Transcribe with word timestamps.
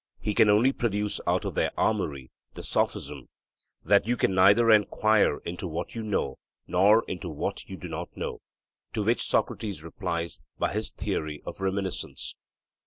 He 0.19 0.33
can 0.33 0.49
only 0.49 0.73
produce 0.73 1.21
out 1.27 1.45
of 1.45 1.53
their 1.53 1.69
armoury 1.79 2.31
the 2.55 2.63
sophism, 2.63 3.29
'that 3.85 4.07
you 4.07 4.17
can 4.17 4.33
neither 4.33 4.71
enquire 4.71 5.37
into 5.41 5.67
what 5.67 5.93
you 5.93 6.01
know 6.01 6.39
nor 6.65 7.03
into 7.03 7.29
what 7.29 7.69
you 7.69 7.77
do 7.77 7.87
not 7.87 8.17
know;' 8.17 8.41
to 8.93 9.03
which 9.03 9.27
Socrates 9.27 9.83
replies 9.83 10.39
by 10.57 10.73
his 10.73 10.89
theory 10.89 11.43
of 11.45 11.61
reminiscence. 11.61 12.33